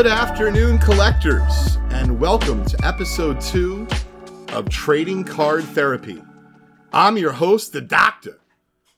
[0.00, 3.86] Good afternoon, collectors, and welcome to episode two
[4.48, 6.22] of Trading Card Therapy.
[6.90, 8.40] I'm your host, the Doctor,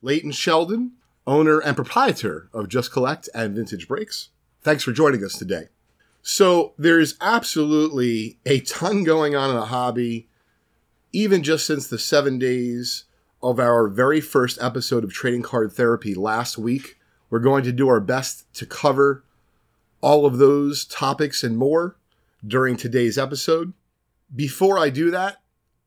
[0.01, 0.93] Leighton Sheldon,
[1.27, 4.29] owner and proprietor of Just Collect and Vintage Breaks.
[4.61, 5.71] Thanks for joining us today.
[6.23, 10.29] So, there's absolutely a ton going on in the hobby,
[11.13, 13.07] even just since the seven days
[13.43, 16.97] of our very first episode of Trading Card Therapy last week.
[17.29, 19.25] We're going to do our best to cover
[20.03, 21.97] all of those topics and more
[22.47, 23.73] during today's episode.
[24.35, 25.39] Before I do that,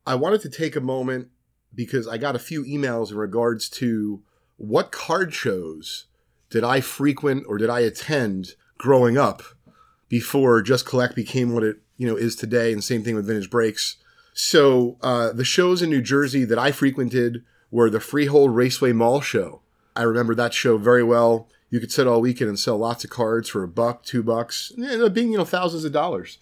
[0.04, 1.28] I wanted to take a moment
[1.74, 4.22] because I got a few emails in regards to
[4.56, 6.06] what card shows
[6.50, 9.42] did I frequent or did I attend growing up
[10.08, 13.50] before Just Collect became what it you know is today, and same thing with Vintage
[13.50, 13.96] Breaks.
[14.32, 19.20] So uh, the shows in New Jersey that I frequented were the Freehold Raceway Mall
[19.20, 19.62] show.
[19.94, 23.10] I remember that show very well you could sit all weekend and sell lots of
[23.10, 26.38] cards for a buck, two bucks, and up being, you know, thousands of dollars.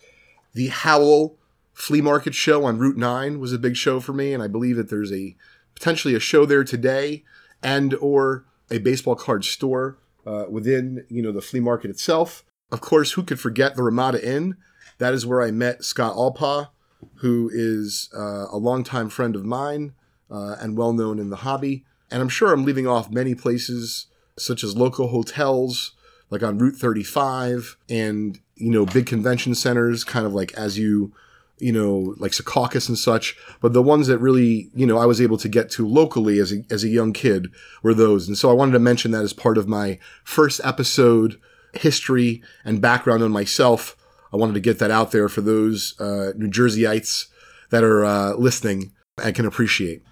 [0.53, 1.37] The Howell
[1.73, 4.77] Flea Market Show on Route 9 was a big show for me, and I believe
[4.77, 5.37] that there's a
[5.75, 7.25] potentially a show there today
[7.63, 12.45] and or a baseball card store uh, within, you know, the flea market itself.
[12.71, 14.57] Of course, who could forget the Ramada Inn?
[14.99, 16.69] That is where I met Scott Alpa,
[17.17, 19.95] who is uh, a longtime friend of mine
[20.31, 21.85] uh, and well known in the hobby.
[22.11, 24.07] And I'm sure I'm leaving off many places
[24.39, 25.93] such as local hotels
[26.31, 31.13] like on Route 35 and, you know, big convention centers, kind of like as you,
[31.59, 33.37] you know, like Secaucus and such.
[33.61, 36.53] But the ones that really, you know, I was able to get to locally as
[36.53, 37.49] a, as a young kid
[37.83, 38.27] were those.
[38.27, 41.41] And so I wanted to mention that as part of my first episode
[41.73, 43.97] history and background on myself.
[44.33, 47.27] I wanted to get that out there for those uh, New Jerseyites
[47.71, 50.03] that are uh, listening and can appreciate.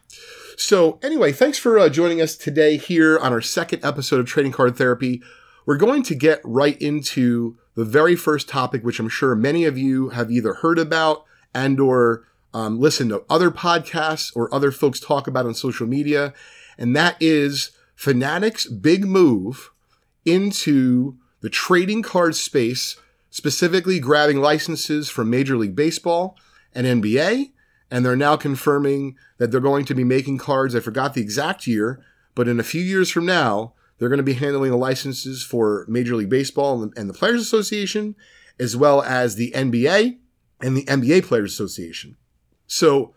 [0.65, 4.53] So, anyway, thanks for uh, joining us today here on our second episode of Trading
[4.53, 5.21] Card Therapy.
[5.67, 9.77] We're going to get right into the very first topic, which I'm sure many of
[9.77, 15.01] you have either heard about and or um, listened to other podcasts or other folks
[15.01, 16.33] talk about on social media,
[16.79, 19.73] and that is Fanatics' big move
[20.25, 22.97] into the trading card space,
[23.31, 26.39] specifically grabbing licenses from Major League Baseball
[26.73, 27.51] and NBA
[27.93, 30.75] and they're now confirming that they're going to be making cards.
[30.75, 32.03] I forgot the exact year,
[32.35, 35.85] but in a few years from now, they're going to be handling the licenses for
[35.89, 38.17] Major League Baseball and the Players Association,
[38.59, 40.17] as well as the NBA
[40.63, 42.17] and the NBA Players Association.
[42.67, 43.15] So,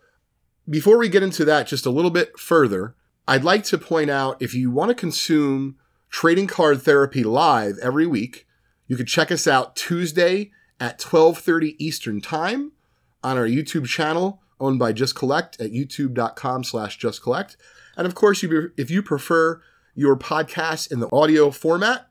[0.68, 2.94] before we get into that just a little bit further,
[3.26, 5.76] I'd like to point out if you want to consume
[6.10, 8.46] trading card therapy live every week,
[8.88, 12.72] you can check us out Tuesday at 12:30 Eastern Time
[13.24, 17.56] on our YouTube channel owned by Just Collect at youtube.com slash Just Collect.
[17.96, 19.60] And of course, if you prefer
[19.94, 22.06] your podcast in the audio format,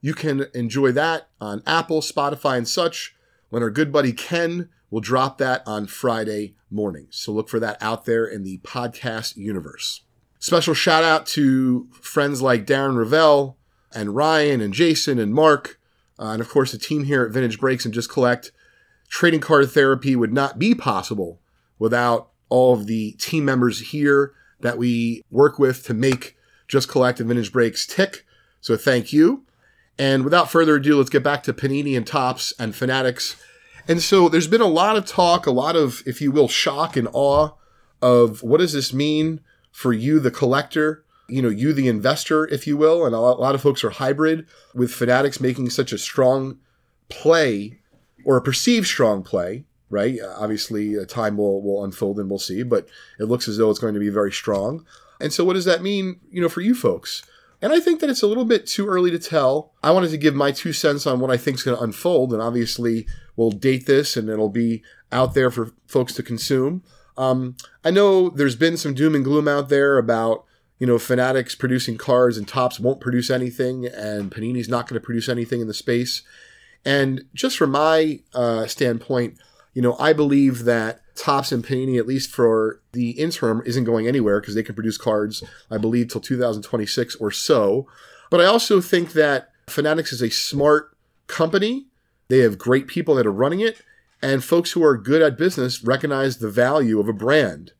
[0.00, 3.14] you can enjoy that on Apple, Spotify, and such
[3.50, 7.08] when our good buddy Ken will drop that on Friday morning.
[7.10, 10.02] So look for that out there in the podcast universe.
[10.38, 13.56] Special shout out to friends like Darren Rovell
[13.92, 15.80] and Ryan and Jason and Mark,
[16.18, 18.52] uh, and of course the team here at Vintage Breaks and Just Collect.
[19.08, 21.40] Trading card therapy would not be possible
[21.78, 26.36] without all of the team members here that we work with to make
[26.68, 28.24] Just Collect and Vintage Breaks tick.
[28.60, 29.44] So thank you.
[29.98, 33.36] And without further ado, let's get back to Panini and Topps and Fanatics.
[33.88, 36.96] And so there's been a lot of talk, a lot of, if you will, shock
[36.96, 37.50] and awe
[38.02, 42.66] of what does this mean for you, the collector, you know, you, the investor, if
[42.66, 43.06] you will.
[43.06, 46.58] And a lot of folks are hybrid with Fanatics making such a strong
[47.08, 47.78] play
[48.24, 50.18] or a perceived strong play right?
[50.36, 52.88] Obviously, time will will unfold and we'll see, but
[53.18, 54.84] it looks as though it's going to be very strong.
[55.20, 57.22] And so, what does that mean, you know, for you folks?
[57.62, 59.72] And I think that it's a little bit too early to tell.
[59.82, 62.32] I wanted to give my two cents on what I think is going to unfold,
[62.32, 64.82] and obviously, we'll date this and it'll be
[65.12, 66.82] out there for folks to consume.
[67.16, 70.44] Um, I know there's been some doom and gloom out there about
[70.78, 75.04] you know Fanatics producing cards and Topps won't produce anything, and Panini's not going to
[75.04, 76.22] produce anything in the space.
[76.84, 79.38] And just from my uh, standpoint,
[79.76, 84.08] you know, I believe that Topps and Panini, at least for the interim, isn't going
[84.08, 87.86] anywhere because they can produce cards, I believe, till 2026 or so.
[88.30, 90.96] But I also think that Fanatics is a smart
[91.26, 91.88] company.
[92.28, 93.82] They have great people that are running it,
[94.22, 97.72] and folks who are good at business recognize the value of a brand.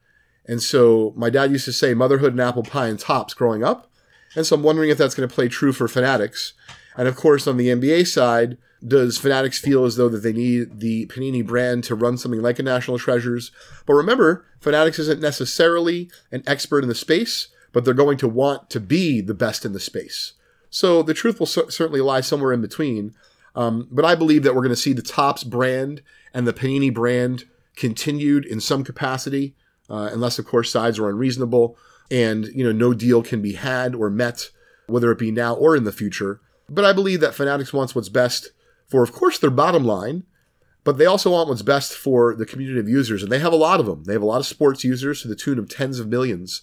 [0.44, 3.90] And so my dad used to say motherhood and apple pie and Topps growing up.
[4.36, 6.52] And so I'm wondering if that's going to play true for Fanatics.
[6.96, 10.80] And of course, on the NBA side, does Fanatics feel as though that they need
[10.80, 13.50] the Panini brand to run something like a National Treasures?
[13.84, 18.70] But remember, Fanatics isn't necessarily an expert in the space, but they're going to want
[18.70, 20.32] to be the best in the space.
[20.70, 23.14] So the truth will certainly lie somewhere in between.
[23.54, 26.02] Um, but I believe that we're going to see the Topps brand
[26.34, 27.44] and the Panini brand
[27.76, 29.54] continued in some capacity,
[29.88, 31.76] uh, unless of course sides are unreasonable
[32.10, 34.50] and you know no deal can be had or met,
[34.86, 36.40] whether it be now or in the future.
[36.68, 38.50] But I believe that Fanatics wants what's best
[38.86, 40.24] for, of course, their bottom line,
[40.84, 43.56] but they also want what's best for the community of users, and they have a
[43.56, 44.04] lot of them.
[44.04, 46.62] They have a lot of sports users to the tune of tens of millions.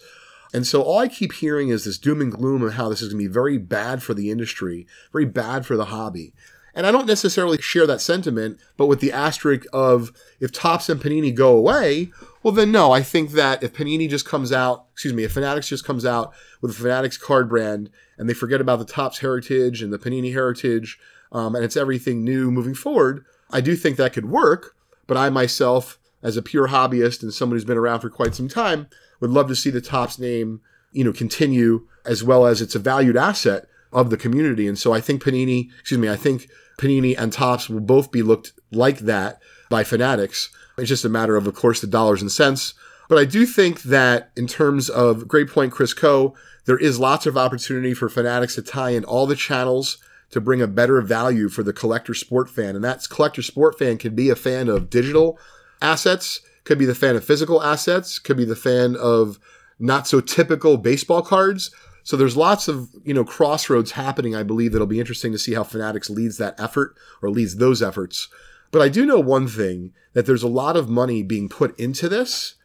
[0.53, 3.09] And so all I keep hearing is this doom and gloom of how this is
[3.09, 6.33] going to be very bad for the industry, very bad for the hobby.
[6.75, 10.99] And I don't necessarily share that sentiment, but with the asterisk of if Topps and
[10.99, 12.11] Panini go away,
[12.41, 15.67] well, then no, I think that if Panini just comes out, excuse me, if Fanatics
[15.67, 19.81] just comes out with a Fanatics card brand and they forget about the Topps heritage
[19.83, 20.99] and the Panini heritage,
[21.31, 24.75] um, and it's everything new moving forward, I do think that could work.
[25.05, 28.47] But I myself, as a pure hobbyist and someone who's been around for quite some
[28.47, 28.87] time,
[29.19, 30.61] would love to see the Topps name,
[30.91, 34.67] you know, continue as well as it's a valued asset of the community.
[34.67, 38.21] And so I think Panini, excuse me, I think Panini and Topps will both be
[38.21, 40.49] looked like that by fanatics.
[40.77, 42.73] It's just a matter of, of course, the dollars and cents.
[43.09, 46.35] But I do think that in terms of great point, Chris Coe,
[46.65, 49.97] there is lots of opportunity for fanatics to tie in all the channels
[50.31, 52.75] to bring a better value for the collector sport fan.
[52.75, 55.37] And that's collector sport fan can be a fan of digital
[55.81, 59.37] assets, could be the fan of physical assets, could be the fan of
[59.77, 61.69] not so typical baseball cards.
[62.03, 64.35] So there's lots of, you know, crossroads happening.
[64.35, 67.81] I believe that'll be interesting to see how Fanatics leads that effort or leads those
[67.81, 68.27] efforts.
[68.71, 72.09] But I do know one thing that there's a lot of money being put into
[72.09, 72.55] this.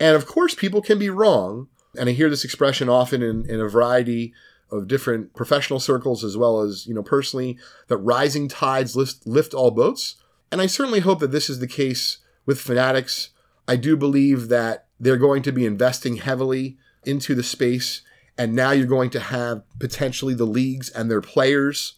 [0.00, 1.68] And of course, people can be wrong.
[1.98, 4.32] And I hear this expression often in, in a variety
[4.70, 7.58] of different professional circles as well as, you know, personally,
[7.88, 10.16] that rising tides lift, lift all boats.
[10.50, 13.30] And I certainly hope that this is the case with Fanatics.
[13.68, 18.02] I do believe that they're going to be investing heavily into the space
[18.38, 21.94] and now you're going to have potentially the leagues and their players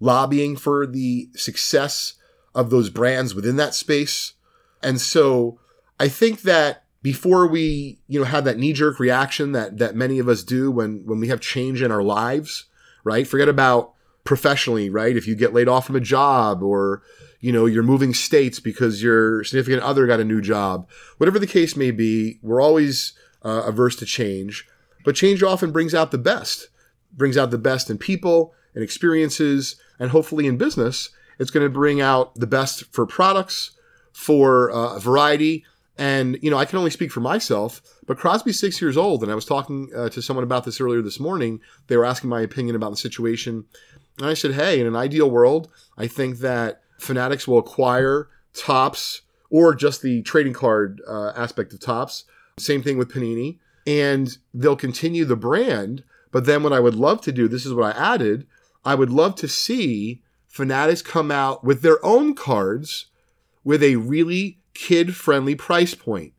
[0.00, 2.14] lobbying for the success
[2.54, 4.34] of those brands within that space.
[4.82, 5.58] And so
[5.98, 10.28] I think that before we, you know, have that knee-jerk reaction that that many of
[10.28, 12.66] us do when when we have change in our lives,
[13.04, 13.26] right?
[13.26, 13.92] Forget about
[14.24, 15.16] professionally, right?
[15.16, 17.02] If you get laid off from a job or
[17.40, 20.88] you know, you're moving states because your significant other got a new job.
[21.18, 23.14] Whatever the case may be, we're always
[23.44, 24.68] uh, averse to change.
[25.04, 26.68] But change often brings out the best,
[27.12, 31.70] brings out the best in people and experiences, and hopefully in business, it's going to
[31.70, 33.72] bring out the best for products,
[34.12, 35.64] for uh, variety.
[35.98, 39.22] And, you know, I can only speak for myself, but Crosby's six years old.
[39.22, 41.60] And I was talking uh, to someone about this earlier this morning.
[41.86, 43.64] They were asking my opinion about the situation.
[44.18, 49.22] And I said, hey, in an ideal world, I think that Fanatics will acquire Topps
[49.50, 52.24] or just the trading card uh, aspect of Topps.
[52.58, 56.04] Same thing with Panini and they'll continue the brand.
[56.30, 58.46] But then what I would love to do, this is what I added,
[58.84, 63.06] I would love to see Fanatics come out with their own cards
[63.64, 66.34] with a really kid friendly price point.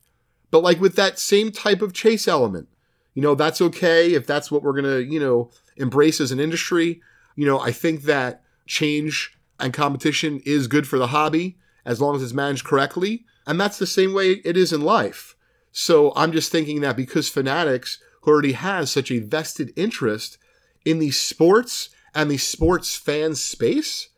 [0.52, 2.68] But like with that same type of chase element.
[3.16, 6.40] You know, that's okay if that's what we're going to, you know, embrace as an
[6.40, 7.02] industry.
[7.36, 12.16] You know, I think that change and competition is good for the hobby as long
[12.16, 13.26] as it's managed correctly.
[13.48, 15.36] And that's the same way it is in life.
[15.74, 20.38] So I'm just thinking that because Fanatics who already has such a vested interest
[20.86, 24.10] in the sports and the sports fan space,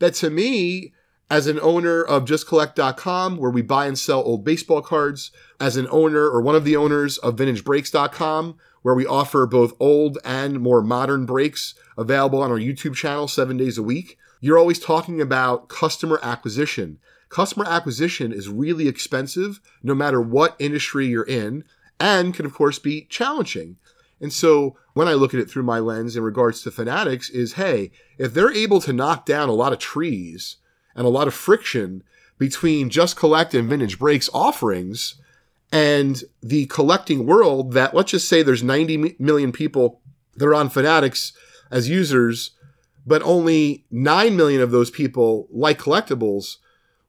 [0.00, 0.92] that to me,
[1.30, 5.86] as an owner of justcollect.com, where we buy and sell old baseball cards, as an
[5.90, 10.82] owner or one of the owners of vintagebreaks.com, where we offer both old and more
[10.82, 15.68] modern breaks available on our YouTube channel seven days a week, you're always talking about
[15.68, 16.98] customer acquisition
[17.34, 21.64] customer acquisition is really expensive no matter what industry you're in
[21.98, 23.76] and can of course be challenging.
[24.20, 27.54] And so when I look at it through my lens in regards to fanatics is
[27.54, 30.58] hey, if they're able to knock down a lot of trees
[30.94, 32.04] and a lot of friction
[32.38, 35.16] between just collect and vintage breaks offerings
[35.72, 40.00] and the collecting world that let's just say there's 90 million people
[40.36, 41.32] that are on fanatics
[41.68, 42.52] as users
[43.04, 46.58] but only 9 million of those people like collectibles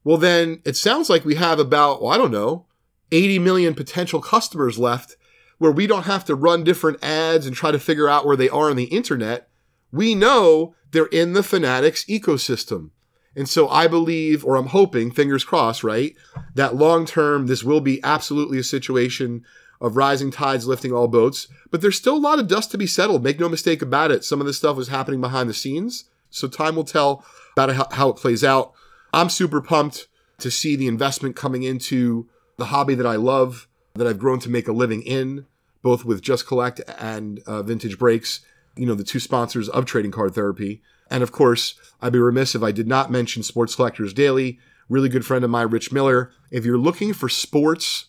[0.05, 2.67] well, then it sounds like we have about, well, I don't know,
[3.11, 5.17] 80 million potential customers left
[5.57, 8.47] where we don't have to run different ads and try to figure out where they
[8.47, 9.49] are on the internet.
[9.91, 12.91] We know they're in the Fanatics ecosystem.
[13.35, 16.15] And so I believe, or I'm hoping, fingers crossed, right,
[16.53, 19.43] that long term, this will be absolutely a situation
[19.81, 21.47] of rising tides lifting all boats.
[21.71, 23.23] But there's still a lot of dust to be settled.
[23.23, 24.23] Make no mistake about it.
[24.23, 26.05] Some of this stuff was happening behind the scenes.
[26.29, 28.73] So time will tell about how it plays out.
[29.15, 34.05] I'm super pumped to see the investment coming into the hobby that I love, that
[34.05, 35.45] I've grown to make a living in,
[35.81, 38.41] both with Just Collect and uh, Vintage Breaks.
[38.75, 40.81] you know, the two sponsors of Trading Card Therapy.
[41.09, 45.07] And of course, I'd be remiss if I did not mention Sports Collectors Daily, really
[45.07, 46.33] good friend of mine, Rich Miller.
[46.51, 48.07] If you're looking for sports,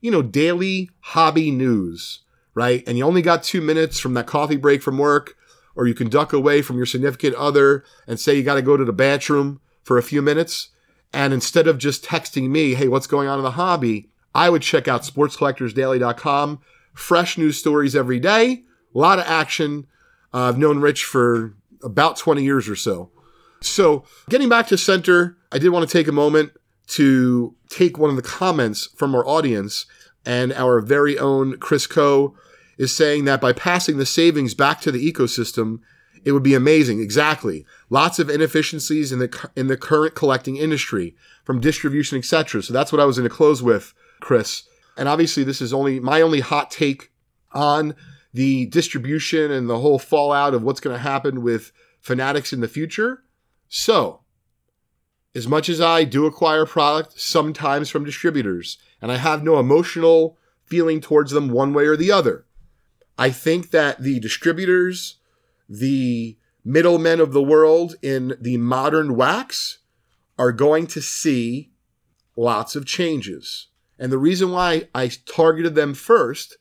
[0.00, 2.20] you know, daily hobby news,
[2.54, 2.82] right?
[2.86, 5.36] And you only got two minutes from that coffee break from work,
[5.76, 8.78] or you can duck away from your significant other and say you got to go
[8.78, 10.68] to the bathroom for a few minutes.
[11.12, 14.08] And instead of just texting me, hey, what's going on in the hobby?
[14.34, 16.60] I would check out sportscollectorsdaily.com.
[16.94, 19.86] Fresh news stories every day, a lot of action.
[20.32, 23.10] Uh, I've known Rich for about 20 years or so.
[23.62, 26.52] So, getting back to center, I did want to take a moment
[26.88, 29.86] to take one of the comments from our audience,
[30.24, 32.34] and our very own Chris Coe
[32.78, 35.80] is saying that by passing the savings back to the ecosystem,
[36.24, 37.00] it would be amazing.
[37.00, 37.64] Exactly.
[37.88, 42.62] Lots of inefficiencies in the in the current collecting industry, from distribution, etc.
[42.62, 44.64] So that's what I was going to close with, Chris.
[44.96, 47.10] And obviously, this is only my only hot take
[47.52, 47.94] on
[48.32, 52.68] the distribution and the whole fallout of what's going to happen with Fanatics in the
[52.68, 53.24] future.
[53.68, 54.20] So,
[55.34, 60.38] as much as I do acquire product sometimes from distributors, and I have no emotional
[60.64, 62.46] feeling towards them one way or the other,
[63.18, 65.16] I think that the distributors,
[65.70, 69.78] the middlemen of the world in the modern wax
[70.36, 71.70] are going to see
[72.36, 73.68] lots of changes.
[73.98, 76.58] And the reason why I targeted them first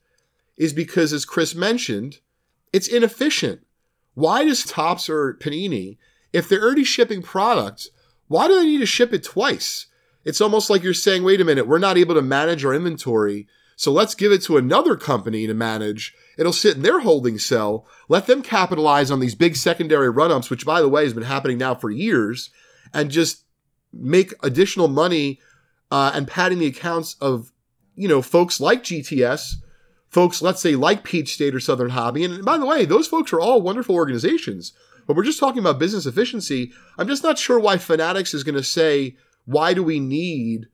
[0.57, 2.19] is because, as Chris mentioned,
[2.71, 3.65] it's inefficient.
[4.13, 5.97] Why does Topps or Panini,
[6.33, 7.89] if they're already shipping products,
[8.27, 9.87] why do they need to ship it twice?
[10.25, 13.47] It's almost like you're saying, wait a minute, we're not able to manage our inventory.
[13.79, 16.13] So let's give it to another company to manage.
[16.37, 17.87] It'll sit in their holding cell.
[18.09, 21.23] Let them capitalize on these big secondary run ups, which, by the way, has been
[21.23, 22.49] happening now for years,
[22.93, 23.45] and just
[23.93, 25.39] make additional money
[25.91, 27.53] uh, and padding the accounts of,
[27.95, 29.53] you know, folks like GTS,
[30.09, 32.25] folks, let's say, like Peach State or Southern Hobby.
[32.25, 34.73] And by the way, those folks are all wonderful organizations.
[35.07, 36.73] But we're just talking about business efficiency.
[36.97, 40.67] I'm just not sure why Fanatics is going to say, why do we need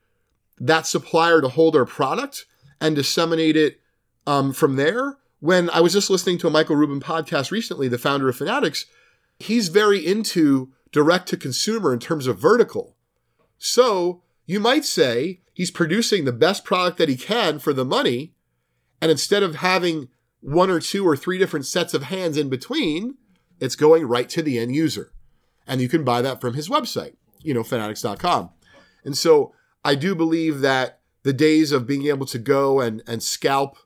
[0.58, 2.48] that supplier to hold our product
[2.86, 3.80] and disseminate it
[4.26, 5.18] um, from there?
[5.40, 8.86] When I was just listening to a Michael Rubin podcast recently, the founder of Fanatics,
[9.40, 12.96] he's very into direct to consumer in terms of vertical.
[13.58, 18.34] So you might say he's producing the best product that he can for the money.
[19.02, 23.16] And instead of having one or two or three different sets of hands in between,
[23.60, 25.12] it's going right to the end user.
[25.68, 28.52] And you can buy that from his website, you know, fanatics.com.
[29.04, 33.24] And so I do believe that the days of being able to go and, and
[33.24, 33.78] scalp,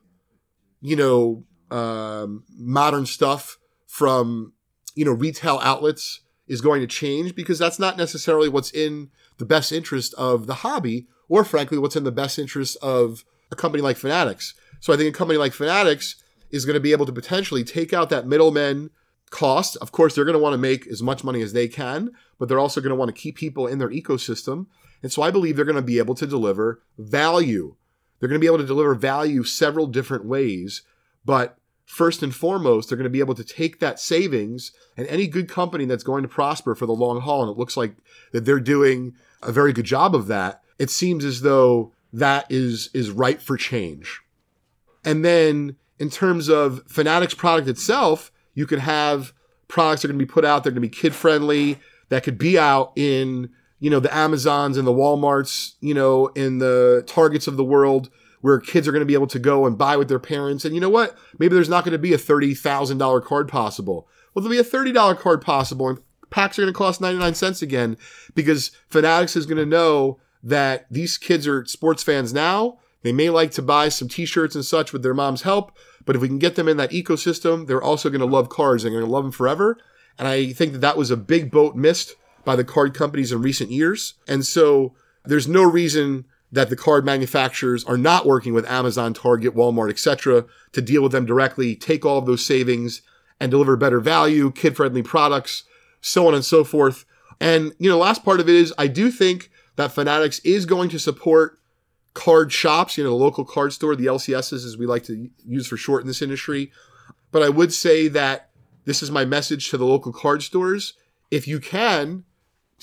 [0.82, 1.42] you know,
[1.74, 3.56] um, modern stuff
[3.86, 4.52] from,
[4.94, 9.46] you know, retail outlets is going to change because that's not necessarily what's in the
[9.46, 13.82] best interest of the hobby or frankly what's in the best interest of a company
[13.82, 14.52] like Fanatics.
[14.80, 17.94] So I think a company like Fanatics is going to be able to potentially take
[17.94, 18.90] out that middleman
[19.30, 19.78] cost.
[19.80, 22.50] Of course, they're going to want to make as much money as they can, but
[22.50, 24.66] they're also going to want to keep people in their ecosystem.
[25.02, 27.76] And so I believe they're going to be able to deliver value.
[28.18, 30.82] They're going to be able to deliver value several different ways,
[31.24, 35.26] but first and foremost, they're going to be able to take that savings and any
[35.26, 37.94] good company that's going to prosper for the long haul, and it looks like
[38.32, 40.62] that they're doing a very good job of that.
[40.78, 44.20] It seems as though that is is ripe for change.
[45.04, 49.32] And then in terms of Fanatics product itself, you could have
[49.68, 50.62] products that are going to be put out.
[50.62, 51.78] They're going to be kid friendly.
[52.08, 56.58] That could be out in you know the Amazons and the WalMarts, you know, in
[56.58, 58.10] the Targets of the world,
[58.42, 60.64] where kids are going to be able to go and buy with their parents.
[60.64, 61.16] And you know what?
[61.38, 64.06] Maybe there's not going to be a thirty thousand dollar card possible.
[64.34, 65.98] Well, there'll be a thirty dollar card possible, and
[66.30, 67.96] packs are going to cost ninety nine cents again
[68.34, 72.78] because Fanatics is going to know that these kids are sports fans now.
[73.02, 75.72] They may like to buy some t-shirts and such with their mom's help,
[76.04, 78.82] but if we can get them in that ecosystem, they're also going to love cards.
[78.82, 79.78] They're going to love them forever.
[80.18, 83.42] And I think that that was a big boat missed by the card companies in
[83.42, 84.14] recent years.
[84.26, 84.94] And so
[85.24, 90.46] there's no reason that the card manufacturers are not working with Amazon, Target, Walmart, etc.,
[90.72, 93.02] to deal with them directly, take all of those savings
[93.38, 95.64] and deliver better value, kid-friendly products,
[96.00, 97.04] so on and so forth.
[97.40, 100.90] And you know, last part of it is I do think that Fanatics is going
[100.90, 101.58] to support
[102.12, 105.66] card shops, you know, the local card store, the LCSs, as we like to use
[105.66, 106.72] for short in this industry.
[107.30, 108.50] But I would say that
[108.84, 110.94] this is my message to the local card stores.
[111.30, 112.24] If you can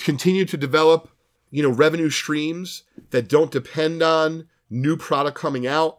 [0.04, 1.10] continue to develop,
[1.52, 5.98] you know, revenue streams that don't depend on new product coming out.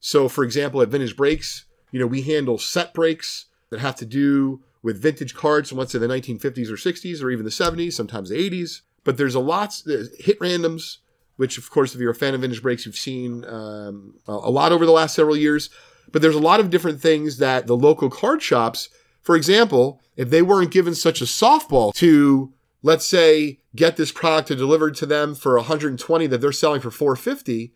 [0.00, 4.06] So, for example, at Vintage Breaks, you know, we handle set breaks that have to
[4.06, 7.94] do with vintage cards from let's say the 1950s or 60s or even the 70s,
[7.94, 8.82] sometimes the 80s.
[9.02, 9.74] But there's a lot
[10.18, 10.98] hit randoms
[11.36, 14.70] which of course if you're a fan of vintage breaks you've seen um, a lot
[14.70, 15.68] over the last several years
[16.12, 18.88] but there's a lot of different things that the local card shops
[19.24, 22.52] For example, if they weren't given such a softball to,
[22.84, 27.72] let's say, get this product delivered to them for 120 that they're selling for 450,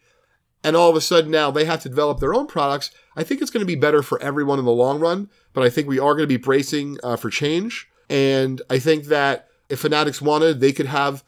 [0.63, 3.41] and all of a sudden now they have to develop their own products, I think
[3.41, 5.31] it's going to be better for everyone in the long run.
[5.55, 7.89] But I think we are going to be bracing uh, for change.
[8.11, 11.25] And I think that if Fanatics wanted, they could have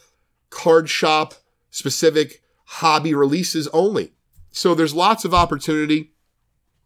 [0.50, 1.34] card shop
[1.70, 4.12] specific hobby releases only.
[4.50, 6.12] So there's lots of opportunity.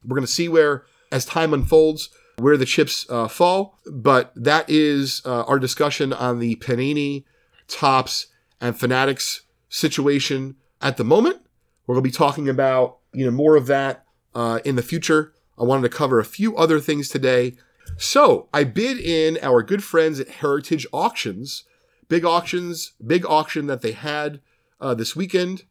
[0.04, 2.08] We're going to see where, as time unfolds,
[2.38, 3.79] where the chips uh, fall.
[3.91, 7.25] But that is uh, our discussion on the Panini,
[7.69, 8.26] Topps,
[8.61, 11.41] and Fanatics situation at the moment.
[11.87, 15.33] We're going to be talking about you know more of that uh, in the future.
[15.59, 17.55] I wanted to cover a few other things today.
[17.97, 21.64] So I bid in our good friends at Heritage Auctions,
[22.09, 24.41] big auctions, big auction that they had
[24.81, 25.64] uh, this weekend.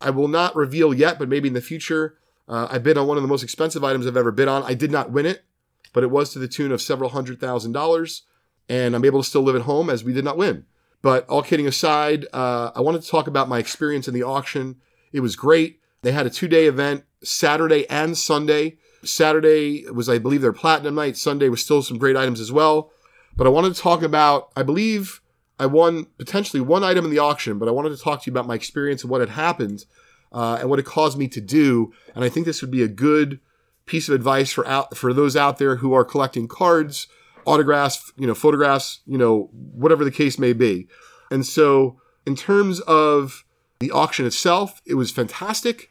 [0.00, 2.18] I will not reveal yet, but maybe in the future.
[2.48, 4.62] Uh, I bid on one of the most expensive items I've ever bid on.
[4.62, 5.44] I did not win it,
[5.92, 8.22] but it was to the tune of several hundred thousand dollars,
[8.68, 10.66] and I'm able to still live at home as we did not win.
[11.00, 14.76] But all kidding aside, uh, I wanted to talk about my experience in the auction
[15.12, 15.80] it was great.
[16.02, 18.78] They had a two day event, Saturday and Sunday.
[19.04, 21.16] Saturday was, I believe, their platinum night.
[21.16, 22.90] Sunday was still some great items as well.
[23.36, 25.20] But I wanted to talk about, I believe
[25.58, 28.32] I won potentially one item in the auction, but I wanted to talk to you
[28.32, 29.84] about my experience and what had happened
[30.32, 31.92] uh, and what it caused me to do.
[32.14, 33.40] And I think this would be a good
[33.88, 37.08] piece of advice for out for those out there who are collecting cards,
[37.46, 40.86] autographs, you know, photographs, you know, whatever the case may be.
[41.30, 43.44] And so, in terms of
[43.80, 45.90] the auction itself, it was fantastic,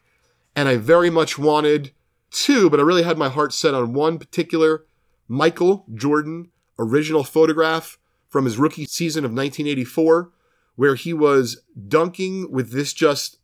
[0.55, 1.91] and I very much wanted
[2.31, 4.85] two, but I really had my heart set on one particular
[5.27, 7.97] Michael Jordan original photograph
[8.29, 10.31] from his rookie season of 1984,
[10.75, 13.39] where he was dunking with this just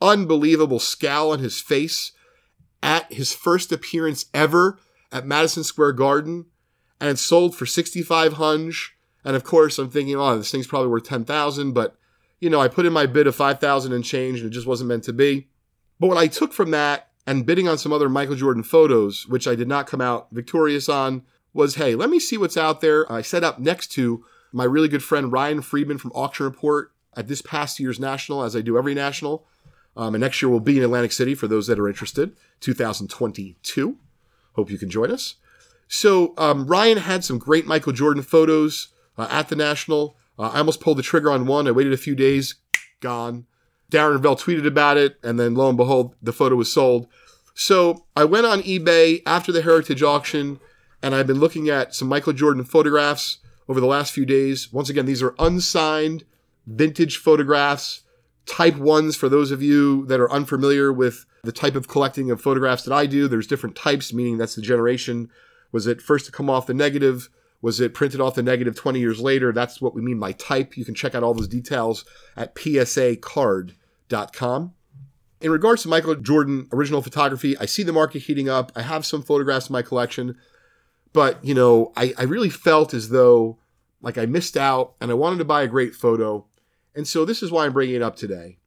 [0.00, 2.12] unbelievable scowl on his face
[2.82, 4.78] at his first appearance ever
[5.10, 6.46] at Madison Square Garden,
[7.00, 8.94] and it sold for 65 hunch.
[9.24, 11.96] And of course, I'm thinking, oh, this thing's probably worth 10,000, but
[12.40, 14.88] you know, I put in my bid of 5,000 and change and it just wasn't
[14.88, 15.48] meant to be.
[16.00, 19.46] But what I took from that and bidding on some other Michael Jordan photos, which
[19.46, 21.22] I did not come out victorious on,
[21.54, 23.10] was hey, let me see what's out there.
[23.12, 27.28] I set up next to my really good friend Ryan Friedman from Auction Report at
[27.28, 29.46] this past year's National, as I do every National.
[29.96, 33.98] Um, and next year we'll be in Atlantic City for those that are interested, 2022.
[34.54, 35.36] Hope you can join us.
[35.88, 40.16] So um, Ryan had some great Michael Jordan photos uh, at the National.
[40.38, 41.68] Uh, I almost pulled the trigger on one.
[41.68, 42.54] I waited a few days,
[43.00, 43.46] gone.
[43.90, 47.06] Darren Rovell tweeted about it, and then lo and behold, the photo was sold.
[47.54, 50.60] So I went on eBay after the Heritage auction,
[51.02, 54.72] and I've been looking at some Michael Jordan photographs over the last few days.
[54.72, 56.24] Once again, these are unsigned
[56.66, 58.02] vintage photographs,
[58.46, 62.40] type ones for those of you that are unfamiliar with the type of collecting of
[62.40, 63.28] photographs that I do.
[63.28, 65.30] There's different types, meaning that's the generation.
[65.70, 67.28] Was it first to come off the negative?
[67.60, 69.52] Was it printed off the negative 20 years later?
[69.52, 70.76] That's what we mean by type.
[70.76, 72.04] You can check out all those details
[72.36, 73.74] at psacard.com.
[75.40, 78.70] In regards to Michael Jordan original photography, I see the market heating up.
[78.76, 80.36] I have some photographs in my collection,
[81.12, 83.58] but you know, I, I really felt as though
[84.02, 86.44] like I missed out and I wanted to buy a great photo.
[86.94, 88.58] And so this is why I'm bringing it up today.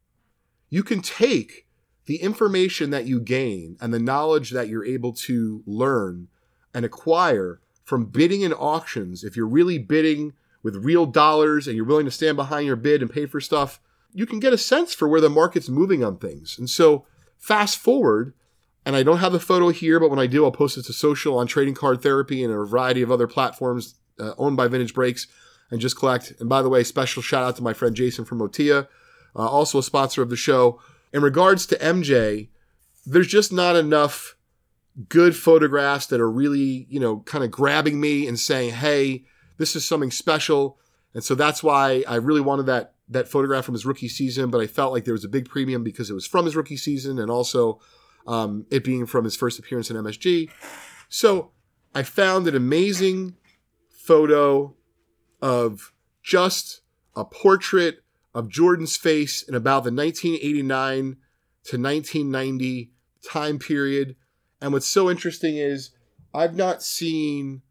[0.70, 1.68] You can take
[2.06, 6.28] the information that you gain and the knowledge that you're able to learn
[6.74, 10.34] and acquire from bidding in auctions, if you're really bidding
[10.64, 13.80] with real dollars and you're willing to stand behind your bid and pay for stuff,
[14.12, 16.58] you can get a sense for where the market's moving on things.
[16.58, 17.06] And so,
[17.38, 18.34] fast forward,
[18.86, 20.94] and I don't have the photo here, but when I do, I'll post it to
[20.94, 24.94] social on Trading Card Therapy and a variety of other platforms uh, owned by Vintage
[24.94, 25.28] Breaks
[25.76, 26.32] and just collect.
[26.40, 28.88] And by the way, special shout out to my friend Jason from Motia,
[29.36, 30.80] uh, also a sponsor of the show.
[31.12, 32.48] In regards to MJ,
[33.06, 34.38] there's just not enough
[35.10, 39.26] good photographs that are really, you know, kind of grabbing me and saying, "Hey,
[39.58, 40.80] this is something special."
[41.14, 44.62] And so that's why I really wanted that that photograph from his rookie season, but
[44.62, 47.20] I felt like there was a big premium because it was from his rookie season
[47.20, 47.82] and also
[48.26, 50.50] um, it being from his first appearance in MSG.
[51.10, 51.52] So
[51.94, 53.36] I found an amazing
[53.92, 54.74] photo
[55.42, 55.94] of
[56.24, 56.82] just
[57.16, 61.18] a portrait of Jordan's face in about the 1989
[61.66, 62.92] to 1990
[63.28, 64.16] time period.
[64.62, 65.92] And what's so interesting is
[66.34, 67.62] I've not seen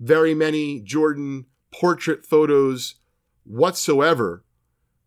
[0.00, 2.96] very many Jordan portrait photos
[3.44, 4.44] whatsoever.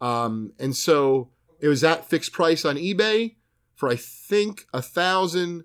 [0.01, 3.35] Um, and so it was at fixed price on eBay
[3.75, 5.63] for I think a thousand.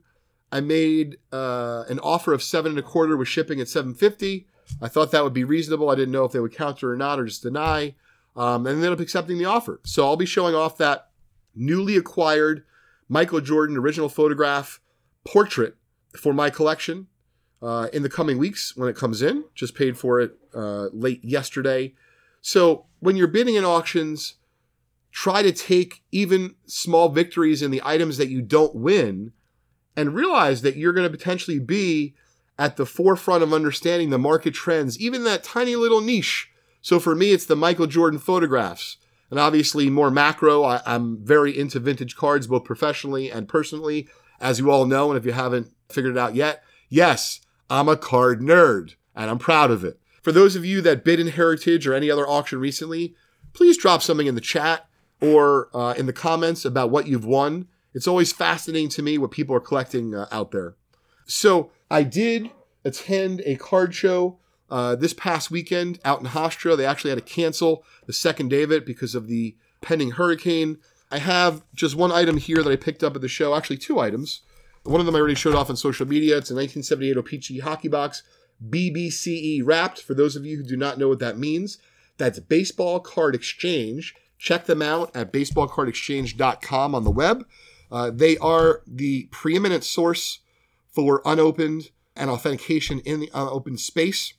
[0.52, 4.46] I made uh, an offer of seven and a quarter with shipping at seven fifty.
[4.81, 5.90] I thought that would be reasonable.
[5.90, 7.94] I didn't know if they would counter or not or just deny.
[8.35, 9.81] Um, and ended up accepting the offer.
[9.85, 11.11] So I'll be showing off that
[11.55, 12.64] newly acquired
[13.09, 14.81] Michael Jordan original photograph
[15.25, 15.77] portrait
[16.16, 17.09] for my collection.
[17.62, 19.44] uh, in the coming weeks when it comes in.
[19.55, 21.94] Just paid for it uh, late yesterday.
[22.40, 24.35] So when you're bidding in auctions,
[25.12, 29.33] try to take even small victories in the items that you don't win
[29.96, 32.14] and realize that you're going to potentially be
[32.59, 36.51] at the forefront of understanding the market trends, even that tiny little niche.
[36.81, 38.99] So for me, it's the Michael Jordan photographs.
[39.31, 44.07] And obviously, more macro, I, am very into vintage cards, both professionally and personally,
[44.41, 45.11] as you all know.
[45.11, 49.38] And if you haven't figured it out yet, yes, I'm a card nerd and I'm
[49.38, 49.99] proud of it.
[50.21, 53.15] For those of you that bid in Heritage or any other auction recently,
[53.55, 54.87] please drop something in the chat
[55.21, 57.69] or uh, in the comments about what you've won.
[57.95, 60.77] It's always fascinating to me what people are collecting uh, out there.
[61.27, 62.51] So I did
[62.85, 64.39] attend a card show
[64.71, 66.77] uh, this past weekend out in Hofstra.
[66.77, 70.79] They actually had to cancel the second day of it because of the pending hurricane.
[71.11, 74.01] I have just one item here that I picked up at the show, actually two
[74.01, 74.41] items.
[74.85, 76.39] One of them I already showed off on social media.
[76.39, 78.23] It's a 1978 O-Pee-Chee hockey box,
[78.67, 80.01] BBCE wrapped.
[80.01, 81.79] For those of you who do not know what that means,
[82.17, 84.15] that's Baseball Card Exchange.
[84.39, 87.47] Check them out at baseballcardexchange.com on the web.
[87.93, 90.41] Uh, they are the preeminent source
[90.92, 94.35] for unopened and authentication in the unopened space.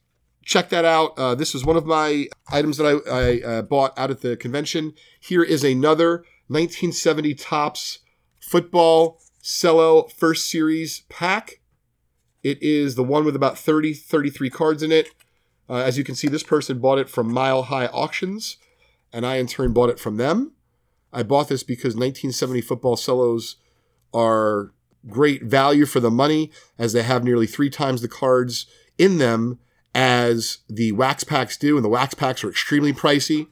[0.45, 1.17] Check that out.
[1.17, 4.35] Uh, this is one of my items that I, I uh, bought out at the
[4.37, 4.93] convention.
[5.19, 7.99] Here is another 1970 Topps
[8.39, 11.61] football Cello First Series pack.
[12.43, 15.09] It is the one with about 30, 33 cards in it.
[15.69, 18.57] Uh, as you can see, this person bought it from Mile High Auctions,
[19.13, 20.51] and I in turn bought it from them.
[21.13, 23.55] I bought this because 1970 football cellos
[24.13, 24.73] are
[25.07, 28.65] great value for the money, as they have nearly three times the cards
[28.97, 29.59] in them
[29.95, 33.47] as the wax packs do, and the wax packs are extremely pricey.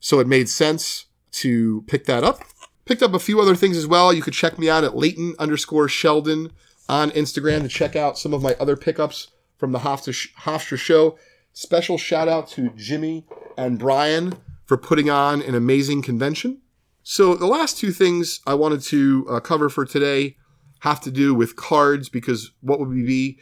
[0.00, 2.42] So it made sense to pick that up.
[2.84, 4.12] Picked up a few other things as well.
[4.12, 6.52] You could check me out at Leighton underscore Sheldon
[6.88, 11.16] on Instagram to check out some of my other pickups from the Hofstra show.
[11.52, 13.24] Special shout out to Jimmy
[13.56, 16.60] and Brian for putting on an amazing convention.
[17.04, 20.36] So, the last two things I wanted to uh, cover for today
[20.82, 23.38] have to do with cards because what would we be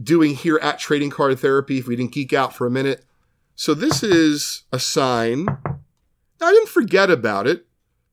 [0.00, 3.04] doing here at Trading Card Therapy if we didn't geek out for a minute?
[3.54, 5.46] So, this is a sign.
[5.48, 7.66] I didn't forget about it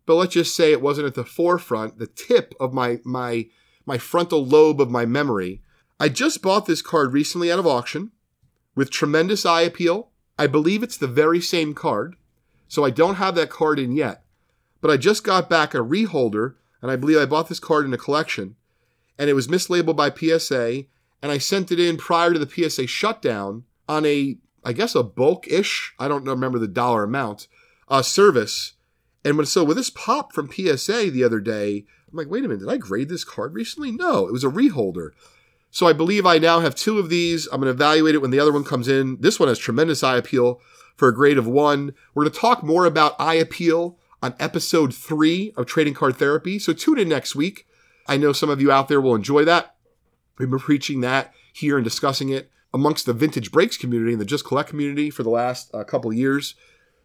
[0.06, 3.48] but let's just say it wasn't at the forefront, the tip of my my
[3.86, 5.62] my frontal lobe of my memory.
[6.00, 8.12] I just bought this card recently out of auction
[8.76, 10.10] with tremendous eye appeal.
[10.38, 12.16] I believe it's the very same card,
[12.68, 14.24] so I don't have that card in yet.
[14.82, 17.94] But I just got back a reholder, and I believe I bought this card in
[17.94, 18.56] a collection,
[19.18, 20.84] and it was mislabeled by PSA,
[21.24, 25.02] and I sent it in prior to the PSA shutdown on a, I guess a
[25.02, 27.48] bulk-ish, I don't remember the dollar amount,
[27.88, 28.74] uh, service
[29.26, 32.48] and when so with this pop from PSA the other day, I'm like, wait a
[32.48, 33.92] minute, did I grade this card recently?
[33.92, 35.14] No, it was a reholder.
[35.72, 37.48] So I believe I now have two of these.
[37.48, 39.18] I'm going to evaluate it when the other one comes in.
[39.22, 40.62] This one has tremendous eye appeal
[40.96, 41.96] for a grade of one.
[42.14, 46.58] We're going to talk more about eye appeal on episode three of Trading Card Therapy.
[46.58, 47.68] So tune in next week.
[48.08, 49.76] I know some of you out there will enjoy that.
[50.40, 54.26] We've been preaching that here and discussing it amongst the vintage breaks community and the
[54.26, 56.56] just collect community for the last uh, couple years.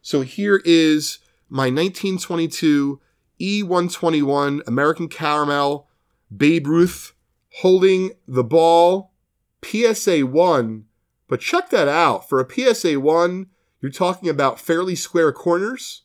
[0.00, 3.00] So here is my 1922
[3.40, 5.88] E121 American Caramel
[6.34, 7.14] Babe Ruth
[7.62, 9.12] holding the ball
[9.64, 10.84] PSA 1.
[11.26, 12.28] But check that out.
[12.28, 13.46] For a PSA 1,
[13.80, 16.02] you're talking about fairly square corners.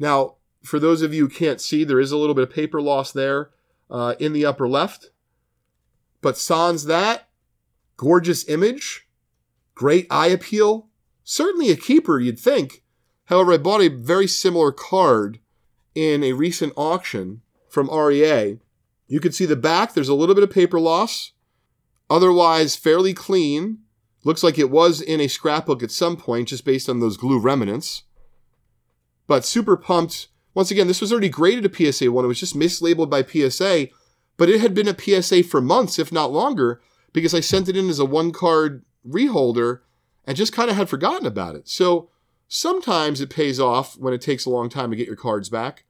[0.00, 2.80] Now, for those of you who can't see, there is a little bit of paper
[2.80, 3.50] loss there
[3.90, 5.10] uh, in the upper left.
[6.20, 7.28] But sans that,
[7.96, 9.08] gorgeous image,
[9.74, 10.88] great eye appeal,
[11.22, 12.82] certainly a keeper, you'd think.
[13.26, 15.38] However, I bought a very similar card
[15.94, 18.58] in a recent auction from REA.
[19.06, 21.32] You can see the back, there's a little bit of paper loss.
[22.10, 23.78] Otherwise, fairly clean.
[24.24, 27.38] Looks like it was in a scrapbook at some point, just based on those glue
[27.38, 28.02] remnants.
[29.26, 30.28] But super pumped.
[30.58, 32.24] Once again, this was already graded a PSA 1.
[32.24, 33.88] It was just mislabeled by PSA,
[34.36, 36.82] but it had been a PSA for months, if not longer,
[37.14, 39.80] because I sent it in as a one card reholder
[40.26, 41.68] and just kind of had forgotten about it.
[41.68, 42.10] So,
[42.48, 45.84] Sometimes it pays off when it takes a long time to get your cards back.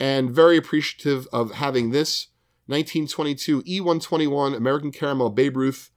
[0.00, 2.28] And very appreciative of having this
[2.66, 5.90] 1922 E121 American Caramel Babe Ruth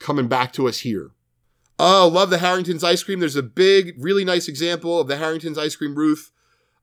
[0.00, 1.12] coming back to us here.
[1.78, 3.20] Oh, love the Harrington's ice cream.
[3.20, 6.32] There's a big, really nice example of the Harrington's ice cream Ruth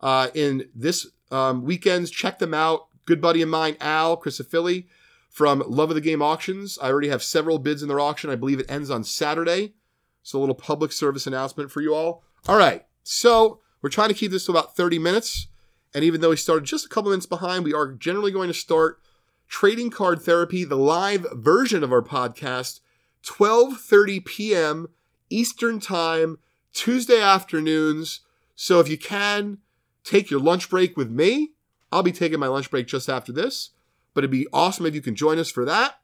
[0.03, 2.11] uh, in this um, weekend's.
[2.11, 2.87] Check them out.
[3.05, 4.85] Good buddy of mine, Al Crisafulli
[5.29, 6.77] from Love of the Game Auctions.
[6.79, 8.29] I already have several bids in their auction.
[8.29, 9.73] I believe it ends on Saturday.
[10.21, 12.23] So a little public service announcement for you all.
[12.47, 12.85] All right.
[13.01, 15.47] So we're trying to keep this to about 30 minutes.
[15.95, 18.53] And even though we started just a couple minutes behind, we are generally going to
[18.53, 18.99] start
[19.47, 22.79] Trading Card Therapy, the live version of our podcast,
[23.23, 24.87] 12:30 p.m.
[25.29, 26.39] Eastern Time,
[26.73, 28.21] Tuesday afternoons.
[28.55, 29.59] So if you can,
[30.03, 31.51] take your lunch break with me.
[31.91, 33.71] I'll be taking my lunch break just after this,
[34.13, 35.99] but it'd be awesome if you can join us for that.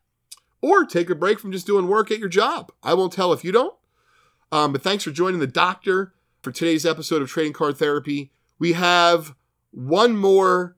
[0.62, 2.72] Or take a break from just doing work at your job.
[2.84, 3.76] I won't tell if you don't.
[4.52, 8.32] Um, but thanks for joining the doctor for today's episode of Trading Card Therapy.
[8.58, 9.36] We have
[9.72, 10.76] one more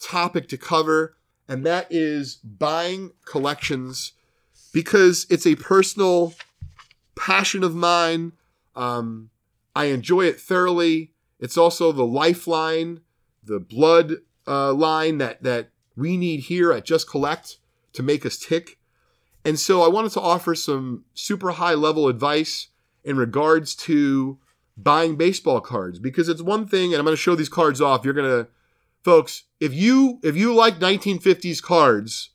[0.00, 1.16] topic to cover,
[1.48, 4.12] and that is buying collections
[4.72, 6.34] because it's a personal
[7.16, 8.32] passion of mine.
[8.74, 9.30] Um,
[9.74, 11.12] I enjoy it thoroughly.
[11.44, 13.00] It's also the lifeline,
[13.42, 14.14] the blood
[14.46, 17.58] uh, line that that we need here at Just Collect
[17.92, 18.78] to make us tick.
[19.44, 22.68] And so I wanted to offer some super high level advice
[23.04, 24.38] in regards to
[24.74, 28.06] buying baseball cards because it's one thing and I'm going to show these cards off.
[28.06, 28.48] You're going to
[29.02, 32.30] folks, if you if you like 1950s cards,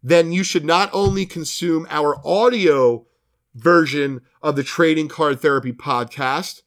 [0.00, 3.04] then you should not only consume our audio
[3.52, 6.62] version of the Trading Card Therapy podcast,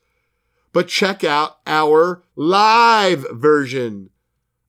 [0.77, 4.11] but check out our live version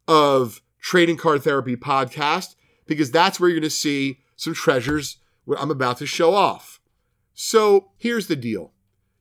[0.07, 2.55] of Trading Card Therapy podcast
[2.87, 6.81] because that's where you're going to see some treasures what I'm about to show off.
[7.35, 8.73] So here's the deal.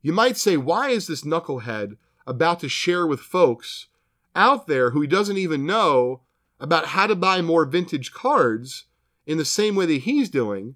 [0.02, 3.88] You might say, why is this knucklehead about to share with folks
[4.34, 6.22] out there who he doesn't even know
[6.58, 8.86] about how to buy more vintage cards
[9.26, 10.76] in the same way that he's doing,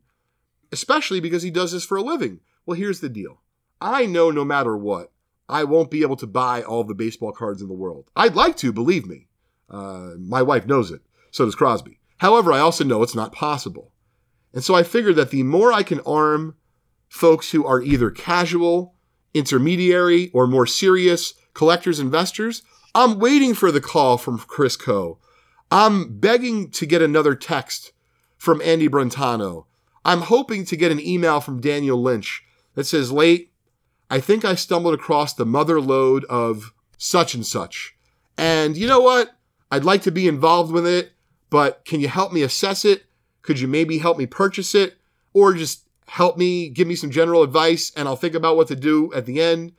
[0.73, 2.41] especially because he does this for a living?
[2.65, 3.39] Well, here's the deal.
[3.79, 5.10] I know no matter what,
[5.51, 8.09] I won't be able to buy all the baseball cards in the world.
[8.15, 9.27] I'd like to, believe me.
[9.69, 11.01] Uh, my wife knows it.
[11.31, 11.99] So does Crosby.
[12.17, 13.91] However, I also know it's not possible.
[14.53, 16.55] And so I figured that the more I can arm
[17.09, 18.95] folks who are either casual,
[19.33, 22.63] intermediary, or more serious collectors, investors,
[22.95, 25.19] I'm waiting for the call from Chris Coe.
[25.69, 27.91] I'm begging to get another text
[28.37, 29.65] from Andy Brentano.
[30.03, 32.43] I'm hoping to get an email from Daniel Lynch
[32.75, 33.50] that says, Late,
[34.11, 37.95] I think I stumbled across the mother lode of such and such.
[38.37, 39.31] And you know what?
[39.71, 41.13] I'd like to be involved with it,
[41.49, 43.05] but can you help me assess it?
[43.41, 44.97] Could you maybe help me purchase it?
[45.33, 48.75] Or just help me, give me some general advice, and I'll think about what to
[48.75, 49.71] do at the end.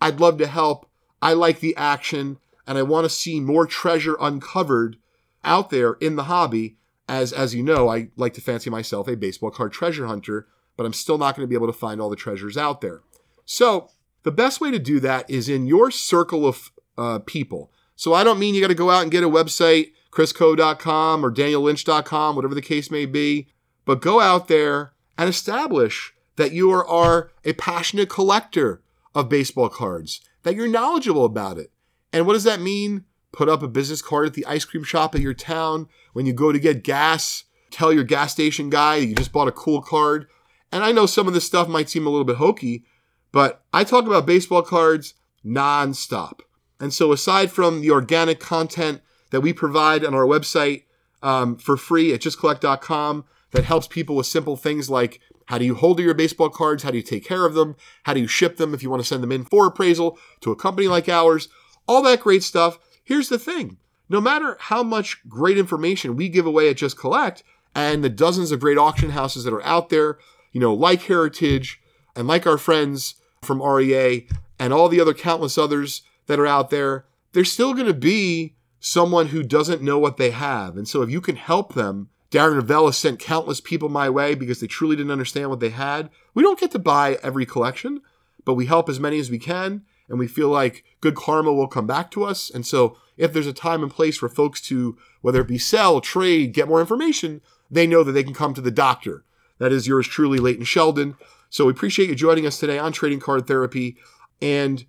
[0.00, 0.88] I'd love to help.
[1.20, 4.96] I like the action, and I want to see more treasure uncovered
[5.42, 6.76] out there in the hobby.
[7.08, 10.86] As as you know, I like to fancy myself a baseball card treasure hunter, but
[10.86, 13.02] I'm still not going to be able to find all the treasures out there.
[13.44, 13.90] So
[14.22, 17.70] the best way to do that is in your circle of uh, people.
[17.96, 21.32] So I don't mean you got to go out and get a website, chrisco.com or
[21.32, 23.48] daniellynch.com, whatever the case may be,
[23.84, 28.82] but go out there and establish that you are, are a passionate collector
[29.14, 31.70] of baseball cards, that you're knowledgeable about it.
[32.12, 33.04] And what does that mean?
[33.32, 35.88] Put up a business card at the ice cream shop at your town.
[36.12, 39.52] When you go to get gas, tell your gas station guy you just bought a
[39.52, 40.26] cool card.
[40.70, 42.84] And I know some of this stuff might seem a little bit hokey,
[43.32, 45.14] but I talk about baseball cards
[45.44, 46.40] nonstop.
[46.78, 50.84] And so, aside from the organic content that we provide on our website
[51.22, 55.74] um, for free at justcollect.com, that helps people with simple things like how do you
[55.74, 56.82] hold your baseball cards?
[56.82, 57.76] How do you take care of them?
[58.04, 60.50] How do you ship them if you want to send them in for appraisal to
[60.50, 61.48] a company like ours?
[61.86, 62.78] All that great stuff.
[63.04, 67.42] Here's the thing no matter how much great information we give away at Just Collect
[67.74, 70.18] and the dozens of great auction houses that are out there,
[70.52, 71.80] you know, like Heritage
[72.14, 74.26] and like our friends from REA
[74.58, 78.54] and all the other countless others that are out there, there's still going to be
[78.80, 80.76] someone who doesn't know what they have.
[80.76, 84.60] And so if you can help them, Darren Rovell sent countless people my way because
[84.60, 86.08] they truly didn't understand what they had.
[86.34, 88.00] We don't get to buy every collection,
[88.44, 89.82] but we help as many as we can.
[90.08, 92.50] And we feel like good karma will come back to us.
[92.50, 96.00] And so if there's a time and place for folks to, whether it be sell,
[96.00, 99.24] trade, get more information, they know that they can come to the doctor.
[99.58, 101.16] That is yours truly, Leighton Sheldon.
[101.52, 103.98] So we appreciate you joining us today on Trading Card Therapy.
[104.40, 104.86] And,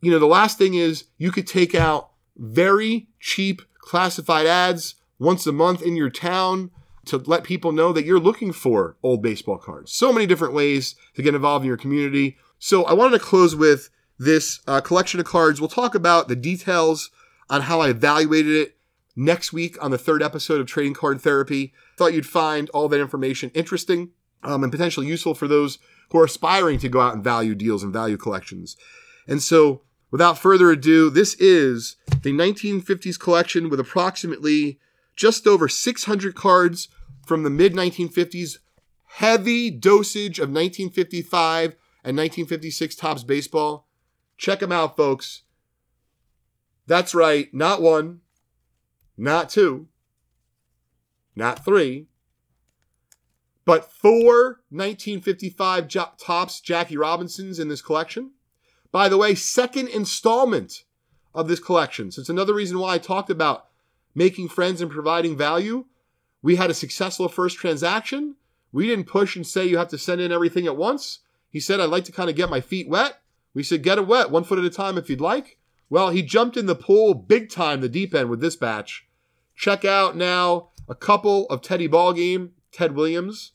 [0.00, 5.46] you know, the last thing is you could take out very cheap classified ads once
[5.46, 6.72] a month in your town
[7.04, 9.92] to let people know that you're looking for old baseball cards.
[9.92, 12.36] So many different ways to get involved in your community.
[12.58, 15.60] So I wanted to close with this uh, collection of cards.
[15.60, 17.10] We'll talk about the details
[17.48, 18.76] on how I evaluated it
[19.14, 21.72] next week on the third episode of Trading Card Therapy.
[21.96, 24.10] Thought you'd find all that information interesting
[24.42, 25.78] um, and potentially useful for those
[26.10, 28.76] who are aspiring to go out and value deals and value collections.
[29.26, 34.78] And so, without further ado, this is the 1950s collection with approximately
[35.16, 36.88] just over 600 cards
[37.26, 38.58] from the mid 1950s,
[39.04, 43.86] heavy dosage of 1955 and 1956 Topps baseball.
[44.36, 45.42] Check them out, folks.
[46.86, 48.20] That's right, not one,
[49.16, 49.86] not two,
[51.36, 52.06] not three,
[53.70, 58.32] but four 1955 jo- Topps Jackie Robinsons in this collection.
[58.90, 60.82] By the way, second installment
[61.36, 62.10] of this collection.
[62.10, 63.66] So it's another reason why I talked about
[64.12, 65.84] making friends and providing value.
[66.42, 68.34] We had a successful first transaction.
[68.72, 71.20] We didn't push and say you have to send in everything at once.
[71.48, 73.20] He said, I'd like to kind of get my feet wet.
[73.54, 75.58] We said, get it wet, one foot at a time if you'd like.
[75.88, 79.06] Well, he jumped in the pool big time, the deep end with this batch.
[79.54, 83.52] Check out now a couple of Teddy Ballgame, Ted Williams,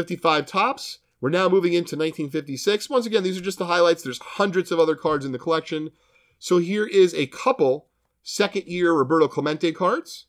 [0.00, 0.98] 55 Topps.
[1.20, 2.88] We're now moving into 1956.
[2.88, 4.02] Once again, these are just the highlights.
[4.02, 5.90] There's hundreds of other cards in the collection.
[6.38, 7.88] So here is a couple
[8.22, 10.24] second year Roberto Clemente cards.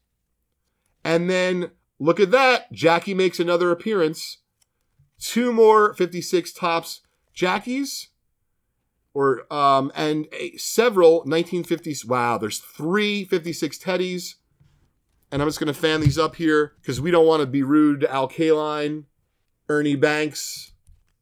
[1.05, 2.69] And then look at that.
[2.73, 4.39] Jackie makes another appearance.
[5.21, 6.99] Two more 56 Topps
[7.33, 8.07] Jackies
[9.13, 14.35] or um and a, several 1950s wow there's three 56 teddies
[15.31, 17.61] and i'm just going to fan these up here because we don't want to be
[17.61, 19.03] rude to al kaline
[19.71, 20.73] ernie banks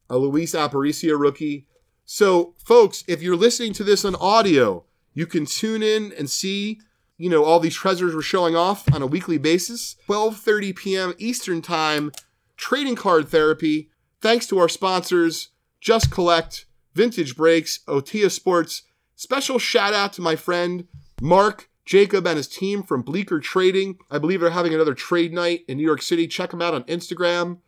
[0.10, 1.68] a luis aparicio rookie
[2.06, 4.84] so folks if you're listening to this on audio
[5.14, 6.80] you can tune in and see
[7.18, 11.14] you know all these treasures we're showing off on a weekly basis 12:30 p.m.
[11.18, 12.12] eastern time
[12.58, 13.90] trading card therapy
[14.22, 18.84] thanks to our sponsors just collect Vintage Breaks, Otia Sports.
[19.16, 20.88] Special shout out to my friend
[21.22, 23.98] Mark Jacob and his team from Bleecker Trading.
[24.12, 26.28] I believe they're having another trade night in New York City.
[26.28, 27.60] Check them out on Instagram.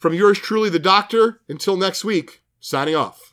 [0.00, 3.29] From yours truly, the doctor, until next week, signing off.